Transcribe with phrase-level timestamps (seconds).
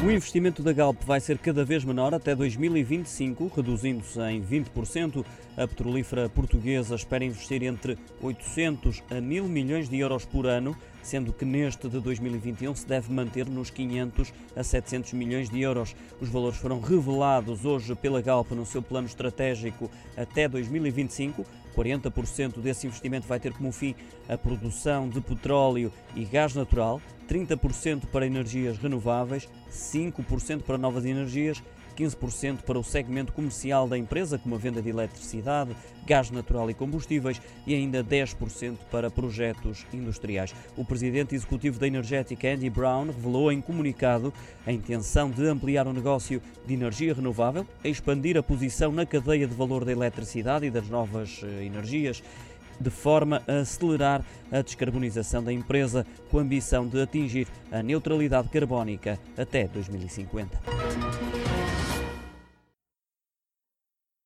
[0.00, 5.24] O investimento da Galp vai ser cada vez menor até 2025, reduzindo-se em 20%.
[5.56, 10.76] A petrolífera portuguesa espera investir entre 800 a 1000 milhões de euros por ano,
[11.08, 15.96] sendo que neste de 2021 se deve manter nos 500 a 700 milhões de euros.
[16.20, 21.46] Os valores foram revelados hoje pela Galp no seu plano estratégico até 2025.
[21.74, 23.94] 40% desse investimento vai ter como fim
[24.28, 31.62] a produção de petróleo e gás natural, 30% para energias renováveis, 5% para novas energias
[31.98, 35.74] 15% para o segmento comercial da empresa, como a venda de eletricidade,
[36.06, 40.54] gás natural e combustíveis, e ainda 10% para projetos industriais.
[40.76, 44.32] O presidente executivo da Energética, Andy Brown, revelou em comunicado
[44.64, 49.46] a intenção de ampliar o negócio de energia renovável, a expandir a posição na cadeia
[49.46, 52.22] de valor da eletricidade e das novas eh, energias
[52.80, 58.48] de forma a acelerar a descarbonização da empresa, com a ambição de atingir a neutralidade
[58.48, 61.37] carbónica até 2050.